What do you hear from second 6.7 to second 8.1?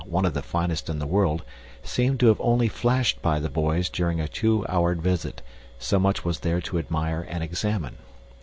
admire and examine.